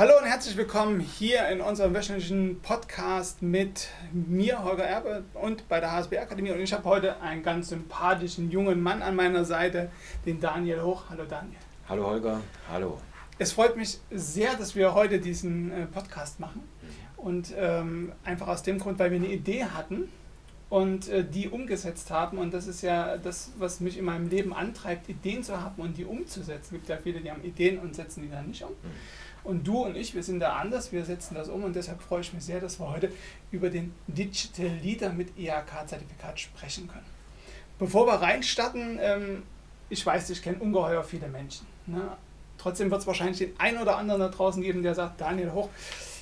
[0.00, 5.78] Hallo und herzlich willkommen hier in unserem wöchentlichen Podcast mit mir, Holger Erbe, und bei
[5.78, 6.52] der HSB Akademie.
[6.52, 9.90] Und ich habe heute einen ganz sympathischen jungen Mann an meiner Seite,
[10.24, 11.02] den Daniel Hoch.
[11.10, 11.58] Hallo Daniel.
[11.86, 12.40] Hallo Holger,
[12.72, 12.98] hallo.
[13.38, 16.62] Es freut mich sehr, dass wir heute diesen äh, Podcast machen.
[17.18, 20.08] Und ähm, einfach aus dem Grund, weil wir eine Idee hatten
[20.70, 22.38] und äh, die umgesetzt haben.
[22.38, 25.98] Und das ist ja das, was mich in meinem Leben antreibt, Ideen zu haben und
[25.98, 26.60] die umzusetzen.
[26.62, 28.70] Es gibt ja viele, die haben Ideen und setzen die dann nicht um.
[28.70, 28.90] Mhm.
[29.44, 32.20] Und du und ich, wir sind da anders, wir setzen das um und deshalb freue
[32.20, 33.10] ich mich sehr, dass wir heute
[33.50, 37.06] über den Digital Leader mit IHK-Zertifikat sprechen können.
[37.78, 39.42] Bevor wir reinstarten, ähm,
[39.88, 41.66] ich weiß, ich kenne ungeheuer viele Menschen.
[41.86, 42.16] Ne?
[42.58, 45.70] Trotzdem wird es wahrscheinlich den einen oder anderen da draußen geben, der sagt, Daniel Hoch,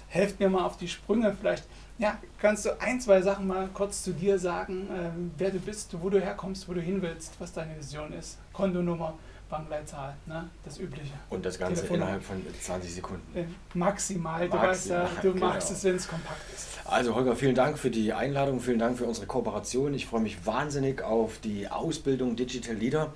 [0.08, 1.36] helft mir mal auf die Sprünge.
[1.38, 1.64] Vielleicht
[1.98, 5.96] ja, kannst du ein, zwei Sachen mal kurz zu dir sagen, äh, wer du bist,
[6.00, 9.14] wo du herkommst, wo du hin willst, was deine Vision ist, Kontonummer,
[9.48, 10.48] Bankleitzahl, ne?
[10.64, 11.12] das Übliche.
[11.30, 13.38] Und das Ganze innerhalb von 20 Sekunden.
[13.38, 15.46] Äh, maximal, du Maximal, weißt ja, du genau.
[15.46, 16.66] magst es, wenn es kompakt ist.
[16.84, 19.94] Also Holger, vielen Dank für die Einladung, vielen Dank für unsere Kooperation.
[19.94, 23.14] Ich freue mich wahnsinnig auf die Ausbildung Digital Leader.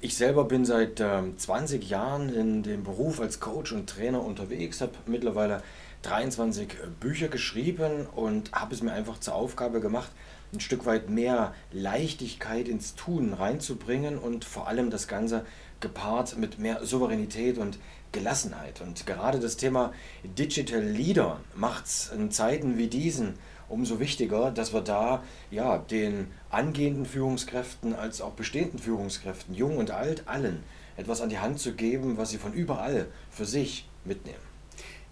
[0.00, 4.82] Ich selber bin seit ähm, 20 Jahren in dem Beruf als Coach und Trainer unterwegs,
[4.82, 5.62] habe mittlerweile
[6.02, 10.10] 23 äh, Bücher geschrieben und habe es mir einfach zur Aufgabe gemacht,
[10.52, 15.46] ein Stück weit mehr Leichtigkeit ins Tun reinzubringen und vor allem das Ganze
[15.84, 17.78] gepaart mit mehr Souveränität und
[18.10, 18.80] Gelassenheit.
[18.80, 19.92] Und gerade das Thema
[20.24, 23.34] Digital Leader macht es in Zeiten wie diesen
[23.68, 29.90] umso wichtiger, dass wir da ja, den angehenden Führungskräften als auch bestehenden Führungskräften, jung und
[29.90, 30.62] alt, allen
[30.96, 34.53] etwas an die Hand zu geben, was sie von überall für sich mitnehmen.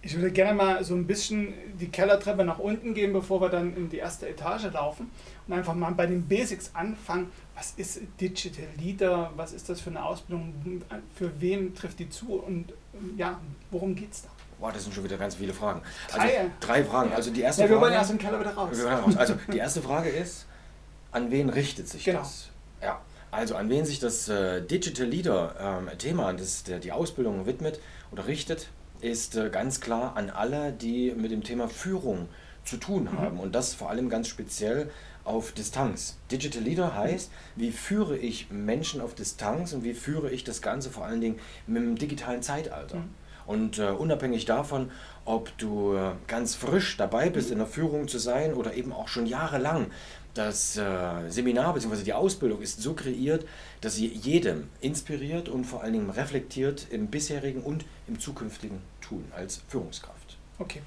[0.04, 3.76] Ich würde gerne mal so ein bisschen die Kellertreppe nach unten gehen, bevor wir dann
[3.76, 5.10] in die erste Etage laufen
[5.46, 7.30] und einfach mal bei den Basics anfangen.
[7.54, 9.30] Was ist Digital Leader?
[9.36, 10.82] Was ist das für eine Ausbildung?
[11.14, 12.34] Für wen trifft die zu?
[12.34, 12.72] Und
[13.16, 13.38] ja,
[13.70, 14.28] worum geht es da?
[14.58, 15.82] Boah, das sind schon wieder ganz viele Fragen.
[16.12, 17.12] Also, drei, drei Fragen.
[17.12, 18.76] Also die erste ja, wir Frage, wollen erst im Keller wieder raus.
[18.84, 19.16] raus.
[19.16, 20.46] Also die erste Frage ist,
[21.12, 22.20] an wen richtet sich genau.
[22.20, 22.48] das?
[22.82, 23.00] Ja.
[23.30, 25.54] Also an wen sich das äh, Digital Leader
[25.88, 27.80] ähm, Thema, das der, die Ausbildung widmet
[28.10, 28.68] oder richtet,
[29.02, 32.28] ist äh, ganz klar an alle, die mit dem Thema Führung
[32.64, 33.18] zu tun mhm.
[33.18, 33.34] haben.
[33.36, 33.40] Mhm.
[33.40, 34.90] Und das vor allem ganz speziell
[35.24, 36.18] auf Distanz.
[36.30, 40.90] Digital Leader heißt, wie führe ich Menschen auf Distanz und wie führe ich das Ganze
[40.90, 42.96] vor allen Dingen mit dem digitalen Zeitalter.
[42.96, 43.10] Mhm.
[43.44, 44.92] Und äh, unabhängig davon,
[45.24, 47.54] ob du äh, ganz frisch dabei bist, mhm.
[47.54, 49.86] in der Führung zu sein oder eben auch schon jahrelang,
[50.34, 52.04] das äh, Seminar bzw.
[52.04, 53.46] die Ausbildung ist so kreiert,
[53.80, 59.24] dass sie jedem inspiriert und vor allen Dingen reflektiert im bisherigen und im zukünftigen Tun
[59.36, 60.38] als Führungskraft.
[60.58, 60.80] Okay.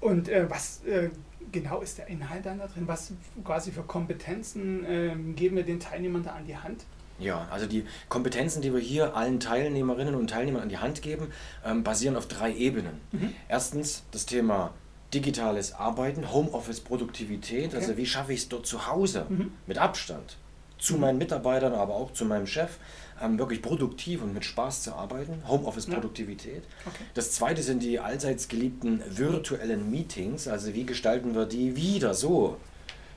[0.00, 1.08] Und äh, was äh,
[1.50, 2.86] genau ist der Inhalt dann da drin?
[2.86, 3.12] Was
[3.42, 6.84] quasi für Kompetenzen ähm, geben wir den Teilnehmern da an die Hand?
[7.18, 11.28] Ja, also die Kompetenzen, die wir hier allen Teilnehmerinnen und Teilnehmern an die Hand geben,
[11.64, 13.00] ähm, basieren auf drei Ebenen.
[13.12, 13.32] Mhm.
[13.48, 14.74] Erstens das Thema
[15.14, 17.76] digitales Arbeiten, Homeoffice, Produktivität, okay.
[17.76, 19.52] also wie schaffe ich es dort zu Hause mhm.
[19.66, 20.36] mit Abstand
[20.78, 21.00] zu mhm.
[21.00, 22.78] meinen Mitarbeitern, aber auch zu meinem Chef,
[23.22, 26.64] ähm, wirklich produktiv und mit Spaß zu arbeiten, Homeoffice-Produktivität.
[26.64, 26.92] Ja.
[26.92, 27.04] Okay.
[27.14, 32.56] Das zweite sind die allseits geliebten virtuellen Meetings, also wie gestalten wir die wieder so,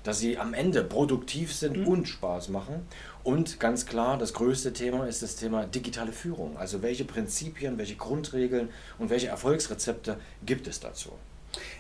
[0.04, 1.88] dass sie am Ende produktiv sind mhm.
[1.88, 2.88] und Spaß machen.
[3.24, 6.56] Und ganz klar, das größte Thema ist das Thema digitale Führung.
[6.58, 8.70] Also welche Prinzipien, welche Grundregeln
[9.00, 11.12] und welche Erfolgsrezepte gibt es dazu?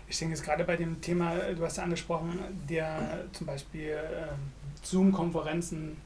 [0.07, 2.39] Ich denke jetzt gerade bei dem Thema, du hast ja angesprochen,
[2.69, 4.27] der zum Beispiel äh,
[4.83, 5.97] Zoom-Konferenzen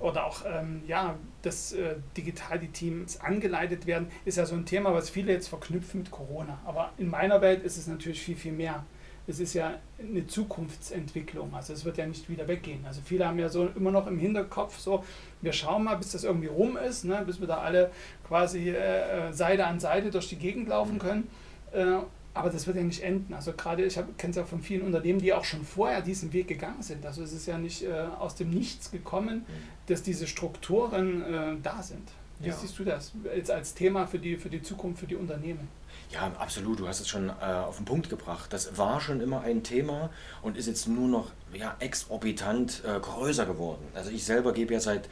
[0.00, 4.64] oder auch ähm, ja, dass äh, digital die Teams angeleitet werden, ist ja so ein
[4.64, 6.58] Thema, was viele jetzt verknüpfen mit Corona.
[6.64, 8.84] Aber in meiner Welt ist es natürlich viel, viel mehr.
[9.26, 12.84] Es ist ja eine Zukunftsentwicklung, also es wird ja nicht wieder weggehen.
[12.86, 15.04] Also viele haben ja so immer noch im Hinterkopf so,
[15.42, 17.90] wir schauen mal, bis das irgendwie rum ist, ne, bis wir da alle
[18.26, 21.28] quasi äh, äh Seite an Seite durch die Gegend laufen können.
[21.72, 21.98] Äh,
[22.32, 23.34] aber das wird ja nicht enden.
[23.34, 26.48] Also gerade, ich kenne es ja von vielen Unternehmen, die auch schon vorher diesen Weg
[26.48, 27.04] gegangen sind.
[27.04, 29.52] Also es ist ja nicht äh, aus dem Nichts gekommen, mhm.
[29.86, 32.08] dass diese Strukturen äh, da sind.
[32.38, 32.54] Wie ja.
[32.54, 35.68] siehst du das jetzt als Thema für die, für die Zukunft, für die Unternehmen?
[36.10, 36.80] Ja, absolut.
[36.80, 38.52] Du hast es schon äh, auf den Punkt gebracht.
[38.52, 40.08] Das war schon immer ein Thema
[40.40, 43.82] und ist jetzt nur noch ja, exorbitant äh, größer geworden.
[43.94, 45.08] Also ich selber gebe ja seit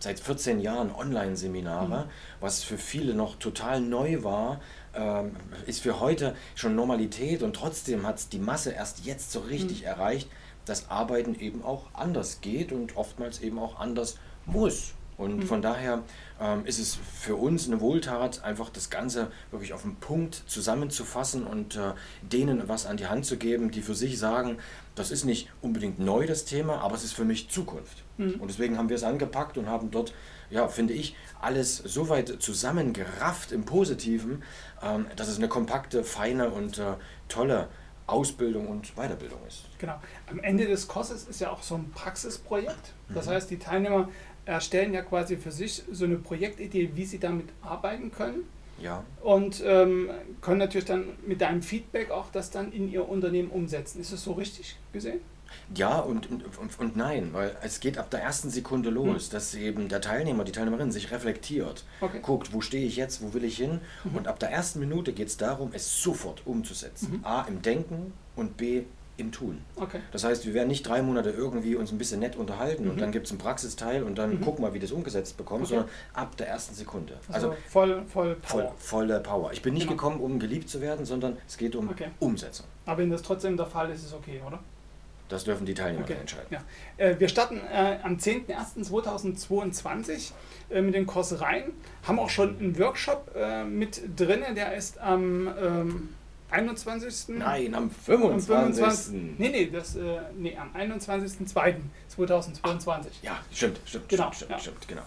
[0.00, 2.10] seit 14 Jahren Online-Seminare, mhm.
[2.40, 4.60] was für viele noch total neu war,
[4.94, 9.40] ähm, ist für heute schon Normalität und trotzdem hat es die Masse erst jetzt so
[9.40, 9.86] richtig mhm.
[9.86, 10.28] erreicht,
[10.64, 14.16] dass Arbeiten eben auch anders geht und oftmals eben auch anders
[14.46, 14.94] muss.
[15.20, 15.42] Und mhm.
[15.42, 16.02] von daher
[16.40, 21.44] ähm, ist es für uns eine Wohltat, einfach das Ganze wirklich auf den Punkt zusammenzufassen
[21.44, 21.92] und äh,
[22.22, 24.56] denen was an die Hand zu geben, die für sich sagen,
[24.94, 28.02] das ist nicht unbedingt neu das Thema, aber es ist für mich Zukunft.
[28.20, 28.40] Mhm.
[28.40, 30.12] Und deswegen haben wir es angepackt und haben dort,
[30.50, 34.42] ja, finde ich, alles so weit zusammengerafft im Positiven,
[34.82, 36.94] ähm, dass es eine kompakte, feine und äh,
[37.28, 37.68] tolle
[38.06, 39.66] Ausbildung und Weiterbildung ist.
[39.78, 39.94] Genau.
[40.28, 42.92] Am Ende des Kurses ist ja auch so ein Praxisprojekt.
[43.08, 43.30] Das mhm.
[43.30, 44.08] heißt, die Teilnehmer
[44.44, 48.44] erstellen ja quasi für sich so eine Projektidee, wie sie damit arbeiten können.
[48.80, 49.04] Ja.
[49.20, 54.00] Und ähm, können natürlich dann mit deinem Feedback auch das dann in ihr Unternehmen umsetzen.
[54.00, 55.20] Ist das so richtig gesehen?
[55.74, 56.44] Ja und, und,
[56.78, 59.32] und, nein, weil es geht ab der ersten Sekunde los, hm.
[59.32, 62.20] dass eben der Teilnehmer, die Teilnehmerin sich reflektiert, okay.
[62.22, 63.80] guckt, wo stehe ich jetzt, wo will ich hin.
[64.04, 64.16] Mhm.
[64.16, 67.18] Und ab der ersten Minute geht es darum, es sofort umzusetzen.
[67.18, 67.24] Mhm.
[67.24, 68.84] A im Denken und B
[69.20, 69.60] im Tun.
[69.76, 70.00] Okay.
[70.12, 72.90] Das heißt, wir werden nicht drei Monate irgendwie uns ein bisschen nett unterhalten mhm.
[72.90, 74.40] und dann gibt es einen Praxisteil und dann mhm.
[74.40, 75.74] gucken wir, wie das umgesetzt bekommt, okay.
[75.74, 77.14] sondern ab der ersten Sekunde.
[77.28, 78.62] Also, also voll, voll Power.
[78.62, 79.52] Voll, volle Power.
[79.52, 79.96] Ich bin nicht genau.
[79.96, 82.08] gekommen, um geliebt zu werden, sondern es geht um okay.
[82.18, 82.66] Umsetzung.
[82.86, 84.58] Aber wenn das trotzdem der Fall ist, ist es okay, oder?
[85.30, 86.16] Das dürfen die Teilnehmer okay.
[86.20, 86.48] entscheiden.
[86.50, 86.62] Ja.
[86.96, 90.32] Äh, wir starten äh, am 10.01.2022
[90.70, 91.72] äh, mit den Kurs rein,
[92.06, 93.34] haben auch schon einen Workshop
[93.66, 95.48] mit drin, der ist am...
[95.58, 96.10] Ähm,
[96.52, 97.36] 21.
[97.38, 98.50] Nein, am 25.
[98.50, 99.38] Am 25.
[99.38, 99.96] Nee, nee, das,
[100.36, 103.06] nee am 21.02.2022.
[103.22, 104.58] Ja, stimmt, stimmt, genau, stimmt, ja.
[104.58, 105.04] stimmt, genau.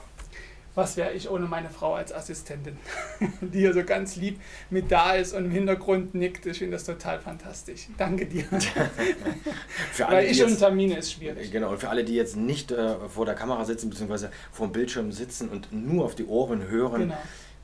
[0.75, 2.77] Was wäre ich ohne meine Frau als Assistentin,
[3.41, 4.39] die hier so ganz lieb
[4.69, 6.45] mit da ist und im Hintergrund nickt.
[6.45, 7.87] Ich finde das total fantastisch.
[7.97, 8.43] Danke dir.
[9.91, 11.51] für alle, Weil ich und Termine ist schwierig.
[11.51, 14.73] Genau, und für alle, die jetzt nicht äh, vor der Kamera sitzen, beziehungsweise vor dem
[14.73, 17.17] Bildschirm sitzen und nur auf die Ohren hören, genau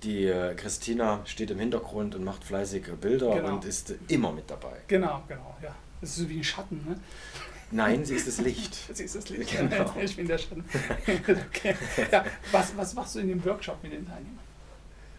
[0.03, 3.55] die äh, Christina steht im Hintergrund und macht fleißige Bilder genau.
[3.55, 4.77] und ist immer mit dabei.
[4.87, 5.75] Genau, genau, ja.
[6.01, 6.99] Das ist so wie ein Schatten, ne?
[7.71, 8.75] Nein, sie ist das Licht.
[8.93, 9.93] sie ist das Licht, genau.
[10.01, 10.65] ich bin der Schatten.
[11.47, 11.75] okay.
[12.11, 14.39] ja, was, was machst du in dem Workshop mit den Teilnehmern?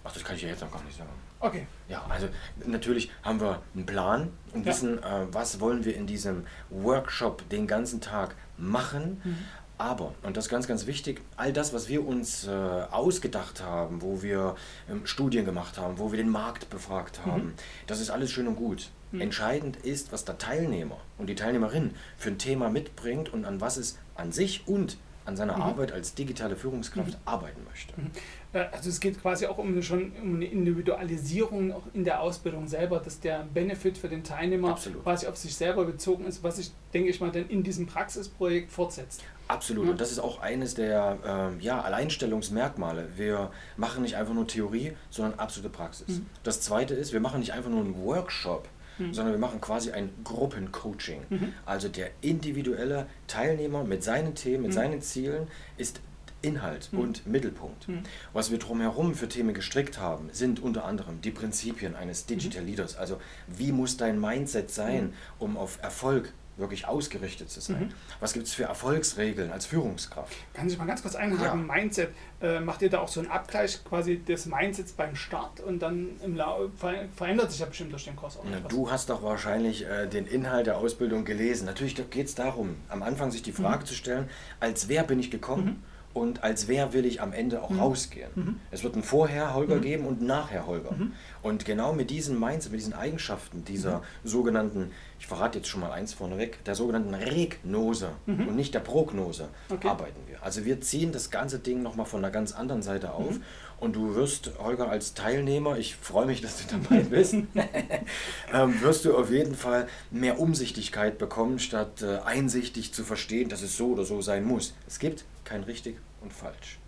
[0.02, 1.11] Ach, das kann ich ja jetzt noch gar nicht sagen.
[1.41, 1.67] Okay.
[1.88, 2.29] Ja, also
[2.67, 4.73] natürlich haben wir einen Plan und ja.
[4.73, 9.20] wissen, äh, was wollen wir in diesem Workshop den ganzen Tag machen.
[9.25, 9.38] Mhm.
[9.79, 14.02] Aber, und das ist ganz, ganz wichtig, all das, was wir uns äh, ausgedacht haben,
[14.02, 14.55] wo wir
[14.91, 17.31] ähm, Studien gemacht haben, wo wir den Markt befragt mhm.
[17.31, 17.55] haben, mhm.
[17.87, 18.91] das ist alles schön und gut.
[19.12, 19.20] Mhm.
[19.20, 23.76] Entscheidend ist, was der Teilnehmer und die Teilnehmerin für ein Thema mitbringt und an was
[23.76, 24.96] es an sich und
[25.26, 25.62] an seiner mhm.
[25.62, 27.18] Arbeit als digitale Führungskraft mhm.
[27.24, 27.92] arbeiten möchte.
[27.96, 28.10] Mhm.
[28.52, 32.66] Äh, also es geht quasi auch um, schon um eine Individualisierung auch in der Ausbildung
[32.68, 35.02] selber, dass der Benefit für den Teilnehmer Absolut.
[35.02, 38.72] quasi auf sich selber bezogen ist, was sich, denke ich mal, dann in diesem Praxisprojekt
[38.72, 39.22] fortsetzt.
[39.48, 39.86] Absolut.
[39.86, 39.90] Ja.
[39.92, 43.08] Und das ist auch eines der äh, ja, Alleinstellungsmerkmale.
[43.16, 46.18] Wir machen nicht einfach nur Theorie, sondern absolute Praxis.
[46.18, 46.26] Mhm.
[46.42, 48.68] Das zweite ist, wir machen nicht einfach nur einen Workshop,
[49.00, 49.14] mhm.
[49.14, 51.23] sondern wir machen quasi ein Gruppencoaching.
[51.29, 51.55] Mhm.
[51.67, 54.76] Also der individuelle Teilnehmer mit seinen Themen, mit mhm.
[54.76, 56.00] seinen Zielen ist
[56.43, 57.00] Inhalt mhm.
[57.00, 57.88] und Mittelpunkt.
[57.88, 58.02] Mhm.
[58.32, 62.97] Was wir drumherum für Themen gestrickt haben, sind unter anderem die Prinzipien eines Digital Leaders.
[62.97, 67.80] Also wie muss dein Mindset sein, um auf Erfolg wirklich ausgerichtet zu sein.
[67.80, 67.88] Mhm.
[68.20, 70.34] Was gibt es für Erfolgsregeln als Führungskraft?
[70.54, 71.66] Kann ich mal ganz kurz einhaken?
[71.68, 71.74] Ja.
[71.74, 72.10] Mindset,
[72.40, 76.10] äh, macht ihr da auch so einen Abgleich quasi des Mindsets beim Start und dann
[76.22, 76.70] im Laufe
[77.16, 80.26] verändert sich ja bestimmt durch den Kurs auch ja, Du hast doch wahrscheinlich äh, den
[80.26, 81.66] Inhalt der Ausbildung gelesen.
[81.66, 83.86] Natürlich geht es darum, am Anfang sich die Frage mhm.
[83.86, 84.28] zu stellen,
[84.60, 85.64] als wer bin ich gekommen?
[85.64, 87.80] Mhm und als wer will ich am Ende auch mhm.
[87.80, 88.30] rausgehen.
[88.34, 88.60] Mhm.
[88.70, 89.82] Es wird ein Vorher Holger mhm.
[89.82, 90.92] geben und Nachher Holger.
[90.92, 91.12] Mhm.
[91.42, 94.02] Und genau mit diesen Mindset, mit diesen Eigenschaften dieser mhm.
[94.24, 94.90] sogenannten,
[95.20, 98.48] ich verrate jetzt schon mal eins vorneweg, der sogenannten Regnose mhm.
[98.48, 99.86] und nicht der Prognose okay.
[99.86, 100.42] arbeiten wir.
[100.42, 103.38] Also wir ziehen das ganze Ding nochmal von einer ganz anderen Seite auf
[103.80, 107.34] und du wirst, Holger, als Teilnehmer, ich freue mich, dass du dabei bist,
[108.52, 113.62] ähm, wirst du auf jeden Fall mehr Umsichtigkeit bekommen, statt äh, einsichtig zu verstehen, dass
[113.62, 114.75] es so oder so sein muss.
[114.87, 116.78] Es gibt kein richtig und falsch.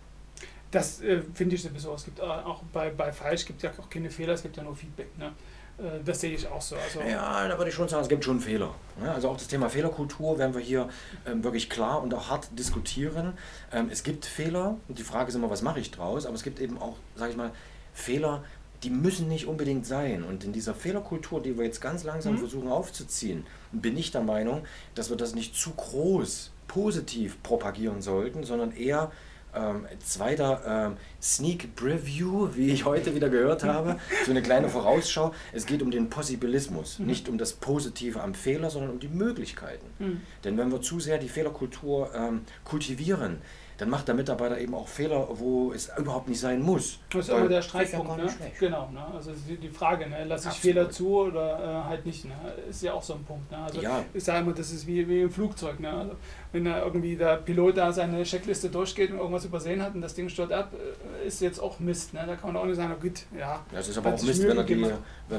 [0.71, 1.93] Das äh, finde ich sowieso.
[1.93, 4.63] Es gibt äh, auch bei, bei falsch gibt ja auch keine Fehler, es gibt ja
[4.63, 5.17] nur Feedback.
[5.17, 5.33] Ne?
[5.77, 6.75] Äh, das sehe ich auch so.
[6.75, 8.73] Also ja, da würde ich schon sagen, es gibt schon Fehler.
[9.05, 10.89] Also auch das Thema Fehlerkultur werden wir hier
[11.25, 13.33] ähm, wirklich klar und auch hart diskutieren.
[13.71, 16.25] Ähm, es gibt Fehler und die Frage ist immer, was mache ich draus?
[16.25, 17.51] Aber es gibt eben auch, sage ich mal,
[17.93, 18.43] Fehler,
[18.83, 20.23] die müssen nicht unbedingt sein.
[20.23, 22.39] Und in dieser Fehlerkultur, die wir jetzt ganz langsam mhm.
[22.39, 24.63] versuchen aufzuziehen, bin ich der Meinung,
[24.95, 29.11] dass wir das nicht zu groß positiv propagieren sollten, sondern eher
[29.55, 35.33] ähm, zweiter ähm, Sneak Preview, wie ich heute wieder gehört habe, so eine kleine Vorausschau.
[35.51, 37.05] Es geht um den Possibilismus, mhm.
[37.05, 39.85] nicht um das Positive am Fehler, sondern um die Möglichkeiten.
[39.99, 40.21] Mhm.
[40.43, 43.41] Denn wenn wir zu sehr die Fehlerkultur ähm, kultivieren,
[43.77, 46.99] dann macht der Mitarbeiter eben auch Fehler, wo es überhaupt nicht sein muss.
[47.09, 48.17] Das ist immer der Streitpunkt.
[48.17, 48.27] Ne?
[48.59, 49.05] Genau, ne?
[49.13, 50.25] also die Frage, ne?
[50.25, 52.33] lasse ich Fehler zu oder äh, halt nicht, ne?
[52.69, 53.51] ist ja auch so ein Punkt.
[53.51, 53.57] Ne?
[53.57, 54.03] Also ja.
[54.13, 55.79] ich sage immer, das ist wie, wie im Flugzeug.
[55.79, 55.89] Ne?
[55.89, 56.15] Also
[56.51, 60.13] wenn da irgendwie der Pilot da seine Checkliste durchgeht und irgendwas übersehen hat und das
[60.13, 62.13] Ding stört ab, äh, ist jetzt auch Mist.
[62.13, 62.23] Ne?
[62.27, 63.65] Da kann man auch nicht sagen, gut, ja.
[63.71, 64.91] Das ist aber auch Mist, wenn er, die, wenn,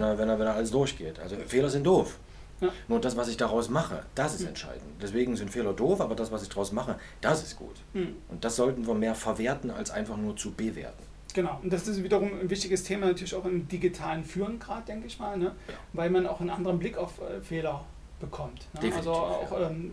[0.02, 1.20] er, wenn, er, wenn er alles durchgeht.
[1.20, 2.18] Also Fehler sind doof.
[2.64, 2.72] Ja.
[2.88, 4.48] Nur das, was ich daraus mache, das ist mhm.
[4.48, 4.82] entscheidend.
[5.00, 7.76] Deswegen sind Fehler doof, aber das, was ich daraus mache, das ist gut.
[7.92, 8.16] Mhm.
[8.28, 11.02] Und das sollten wir mehr verwerten, als einfach nur zu bewerten.
[11.34, 15.08] Genau, und das ist wiederum ein wichtiges Thema natürlich auch im digitalen Führen gerade, denke
[15.08, 15.46] ich mal, ne?
[15.66, 15.74] Ja.
[15.92, 17.84] weil man auch einen anderen Blick auf äh, Fehler
[18.20, 18.68] bekommt.
[18.80, 18.94] Ne?
[18.94, 19.70] Also auch, ja.
[19.70, 19.92] ähm,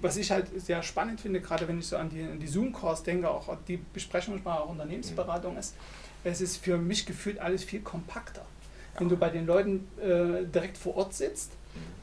[0.00, 3.28] was ich halt sehr spannend finde, gerade wenn ich so an die, die Zoom-Calls denke,
[3.28, 5.58] auch die Besprechungssprache, auch Unternehmensberatung mhm.
[5.58, 5.74] ist,
[6.24, 8.44] es ist für mich gefühlt alles viel kompakter.
[8.94, 9.00] Ja.
[9.00, 11.52] Wenn du bei den Leuten äh, direkt vor Ort sitzt,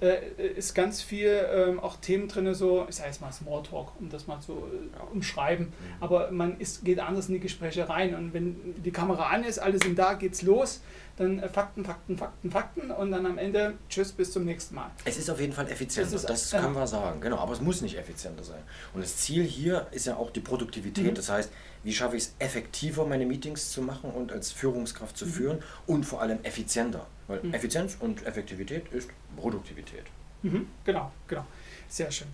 [0.04, 4.10] äh, ist ganz viel ähm, auch Themen drin, so, ich sage jetzt mal Smalltalk, um
[4.10, 5.68] das mal zu äh, umschreiben.
[5.68, 5.72] Mhm.
[6.02, 8.16] Aber man ist, geht anders in die Gespräche rein.
[8.16, 10.82] Und wenn die Kamera an ist, alle sind da, geht's los,
[11.16, 14.92] dann äh, Fakten, Fakten, Fakten, Fakten und dann am Ende Tschüss, bis zum nächsten Mal.
[15.06, 17.22] Es ist auf jeden Fall effizienter, das, ist, das können wir sagen.
[17.22, 18.62] Genau, aber es muss nicht effizienter sein.
[18.94, 21.12] Und das Ziel hier ist ja auch die Produktivität.
[21.12, 21.16] Mhm.
[21.16, 21.50] Das heißt,
[21.84, 25.30] wie schaffe ich es effektiver, meine Meetings zu machen und als Führungskraft zu mhm.
[25.30, 27.06] führen und vor allem effizienter.
[27.28, 27.54] Weil mhm.
[27.54, 30.04] Effizienz und Effektivität ist Produktivität.
[30.42, 30.68] Mhm.
[30.84, 31.46] Genau, genau.
[31.88, 32.28] Sehr schön.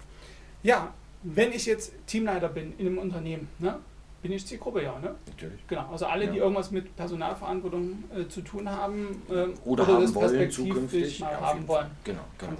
[0.63, 0.93] Ja,
[1.23, 3.79] wenn ich jetzt Teamleiter bin in einem Unternehmen, ne,
[4.21, 5.15] bin ich Zielgruppe, ja, ne?
[5.27, 5.65] Natürlich.
[5.67, 6.31] Genau, also alle, ja.
[6.31, 11.39] die irgendwas mit Personalverantwortung äh, zu tun haben äh, oder, oder, haben wollen zukünftig mal
[11.39, 11.87] haben wollen.
[12.03, 12.53] Genau, genau.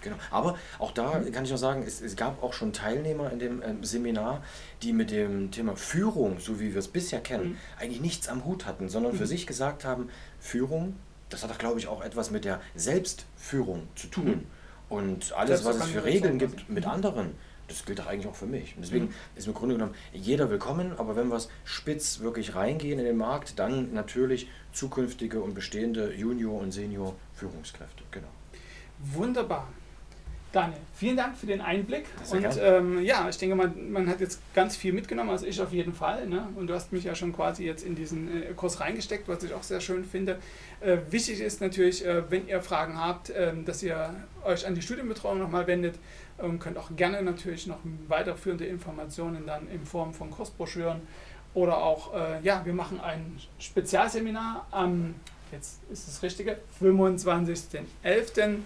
[0.00, 0.16] genau.
[0.30, 1.30] Aber auch da mhm.
[1.30, 4.42] kann ich noch sagen, es, es, gab auch schon Teilnehmer in dem äh, Seminar,
[4.82, 7.56] die mit dem Thema Führung, so wie wir es bisher kennen, mhm.
[7.78, 9.18] eigentlich nichts am Hut hatten, sondern mhm.
[9.18, 10.08] für sich gesagt haben,
[10.40, 10.96] Führung,
[11.28, 14.26] das hat doch, glaube ich, auch etwas mit der Selbstführung zu tun.
[14.26, 14.46] Mhm.
[14.88, 17.34] Und alles, was es für Regeln gibt mit anderen,
[17.68, 18.76] das gilt doch eigentlich auch für mich.
[18.76, 19.14] Und deswegen mhm.
[19.36, 23.58] ist im Grunde genommen jeder willkommen, aber wenn wir spitz wirklich reingehen in den Markt,
[23.58, 28.04] dann natürlich zukünftige und bestehende Junior- und Senior-Führungskräfte.
[28.10, 28.28] Genau.
[28.98, 29.68] Wunderbar.
[30.54, 32.06] Daniel, vielen Dank für den Einblick.
[32.22, 35.60] Sehr und ähm, ja, ich denke, man, man hat jetzt ganz viel mitgenommen, also ich
[35.60, 36.28] auf jeden Fall.
[36.28, 36.46] Ne?
[36.54, 39.52] Und du hast mich ja schon quasi jetzt in diesen äh, Kurs reingesteckt, was ich
[39.52, 40.38] auch sehr schön finde.
[40.80, 44.82] Äh, wichtig ist natürlich, äh, wenn ihr Fragen habt, ähm, dass ihr euch an die
[44.82, 45.96] Studienbetreuung nochmal wendet.
[46.40, 51.00] Ähm, könnt auch gerne natürlich noch weiterführende Informationen dann in Form von Kursbroschüren
[51.54, 55.16] oder auch, äh, ja, wir machen ein Spezialseminar am,
[55.50, 58.58] jetzt ist das Richtige, 25.11.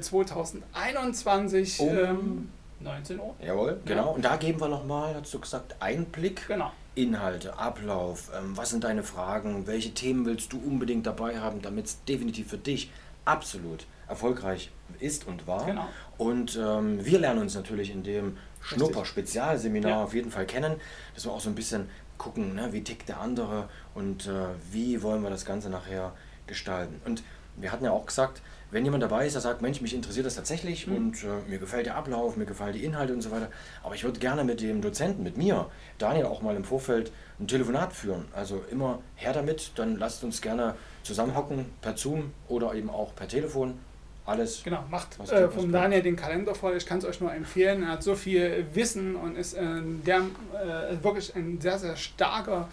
[0.00, 2.48] 2021 um ähm,
[2.80, 3.34] 19 Uhr.
[3.44, 4.06] Jawohl, genau.
[4.06, 4.10] Ja.
[4.10, 6.46] Und da geben wir nochmal, hast du gesagt, Einblick.
[6.48, 6.70] Genau.
[6.94, 11.86] Inhalte, Ablauf, ähm, was sind deine Fragen, welche Themen willst du unbedingt dabei haben, damit
[11.86, 12.90] es definitiv für dich
[13.24, 14.70] absolut erfolgreich
[15.00, 15.64] ist und war.
[15.64, 15.86] Genau.
[16.18, 20.04] Und ähm, wir lernen uns natürlich in dem Schnupper-Spezialseminar ja.
[20.04, 20.74] auf jeden Fall kennen,
[21.14, 25.02] dass wir auch so ein bisschen gucken, ne, wie tickt der andere und äh, wie
[25.02, 26.12] wollen wir das Ganze nachher
[26.46, 27.00] gestalten.
[27.04, 27.22] Und
[27.56, 30.34] wir hatten ja auch gesagt, wenn jemand dabei ist, der sagt, Mensch, mich interessiert das
[30.34, 30.96] tatsächlich mhm.
[30.96, 33.48] und äh, mir gefällt der Ablauf, mir gefallen die Inhalte und so weiter,
[33.84, 37.46] aber ich würde gerne mit dem Dozenten, mit mir, Daniel, auch mal im Vorfeld ein
[37.46, 38.24] Telefonat führen.
[38.34, 43.28] Also immer her damit, dann lasst uns gerne zusammenhocken per Zoom oder eben auch per
[43.28, 43.78] Telefon.
[44.24, 44.62] Alles.
[44.62, 46.76] Genau, macht äh, vom Daniel den Kalender voll.
[46.76, 47.82] Ich kann es euch nur empfehlen.
[47.82, 52.68] Er hat so viel Wissen und ist äh, der, äh, wirklich ein sehr, sehr starker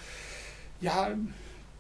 [0.80, 1.10] ja,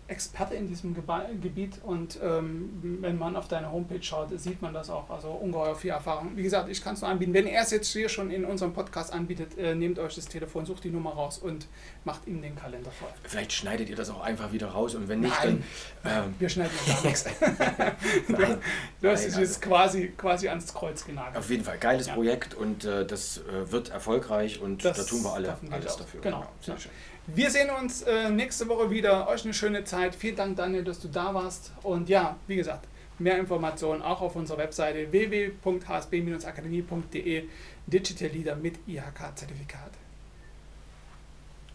[0.10, 4.90] Experte in diesem Gebiet und ähm, wenn man auf deine Homepage schaut, sieht man das
[4.90, 5.10] auch.
[5.10, 6.32] Also ungeheuer viel Erfahrung.
[6.36, 7.34] Wie gesagt, ich kann es nur anbieten.
[7.34, 10.66] Wenn er es jetzt hier schon in unserem Podcast anbietet, äh, nehmt euch das Telefon,
[10.66, 11.68] sucht die Nummer raus und
[12.06, 13.10] macht ihm den Kalender voll.
[13.24, 15.64] Vielleicht schneidet ihr das auch einfach wieder raus und wenn nicht, Nein,
[16.04, 16.26] dann.
[16.26, 17.24] Ähm, wir schneiden gar nichts.
[18.28, 18.60] du,
[19.02, 21.38] du hast jetzt also, quasi, quasi ans Kreuz genagelt.
[21.38, 22.16] Auf jeden Fall, geiles ja.
[22.16, 26.22] Projekt und äh, das äh, wird erfolgreich und das da tun wir alle alles dafür.
[26.22, 26.40] Genau.
[26.40, 26.52] genau.
[26.62, 26.80] Sehr ja.
[26.80, 26.92] schön.
[27.36, 29.28] Wir sehen uns äh, nächste Woche wieder.
[29.28, 30.16] Euch eine schöne Zeit.
[30.16, 31.72] Vielen Dank, Daniel, dass du da warst.
[31.84, 32.88] Und ja, wie gesagt,
[33.20, 37.44] mehr Informationen auch auf unserer Webseite www.hsb-akademie.de
[37.86, 39.92] Digital Leader mit IHK-Zertifikat.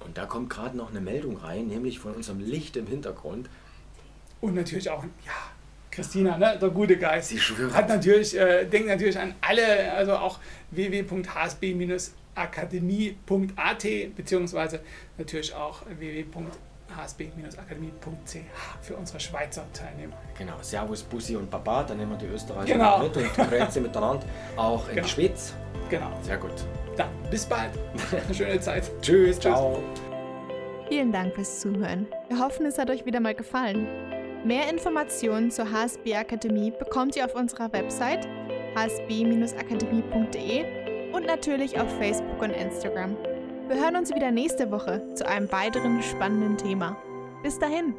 [0.00, 3.48] Und da kommt gerade noch eine Meldung rein, nämlich von unserem Licht im Hintergrund.
[4.40, 5.53] Und natürlich auch, ja,
[5.94, 7.38] Christina, ne, der gute Geist.
[7.38, 7.74] Schwört.
[7.74, 10.38] Hat natürlich, äh, denkt natürlich an alle, also auch
[10.70, 13.86] www.hsb- akademie.at
[14.16, 14.80] beziehungsweise
[15.16, 20.16] natürlich auch www.hsb-akademie.ch für unsere Schweizer Teilnehmer.
[20.36, 22.98] Genau, Servus, Bussi und Baba, dann nehmen wir die Österreicher genau.
[22.98, 25.06] mit und kreuzen miteinander auch in genau.
[25.06, 25.54] die Schweiz.
[25.90, 26.10] Genau.
[26.22, 26.64] Sehr gut.
[26.96, 27.70] Dann bis bald.
[28.24, 28.90] Eine schöne Zeit.
[29.00, 29.80] Tschüss, ciao.
[30.88, 32.06] Vielen Dank fürs Zuhören.
[32.28, 33.86] Wir hoffen, es hat euch wieder mal gefallen.
[34.44, 38.28] Mehr Informationen zur HSB Akademie bekommt ihr auf unserer Website
[38.76, 43.16] hsb-akademie.de und natürlich auf Facebook und Instagram.
[43.68, 46.94] Wir hören uns wieder nächste Woche zu einem weiteren spannenden Thema.
[47.42, 47.94] Bis dahin!